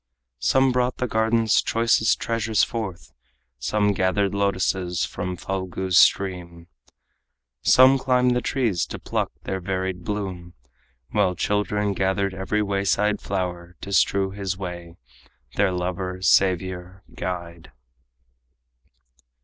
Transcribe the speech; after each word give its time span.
Some 0.39 0.71
brought 0.71 0.97
the 0.97 1.05
garden's 1.07 1.61
choicest 1.61 2.19
treasures 2.19 2.63
forth, 2.63 3.13
Some 3.59 3.93
gathered 3.93 4.33
lotuses 4.33 5.05
from 5.05 5.37
Phalgu's 5.37 5.95
stream, 5.95 6.65
Some 7.61 7.99
climbed 7.99 8.35
the 8.35 8.41
trees 8.41 8.87
to 8.87 8.97
pluck 8.97 9.31
their 9.43 9.59
varied 9.59 10.03
bloom, 10.03 10.55
While 11.11 11.35
children 11.35 11.93
gathered 11.93 12.33
every 12.33 12.63
wayside 12.63 13.21
flower 13.21 13.75
To 13.81 13.93
strew 13.93 14.31
his 14.31 14.57
way 14.57 14.97
their 15.55 15.71
lover, 15.71 16.23
savior, 16.23 17.03
guide. 17.13 17.71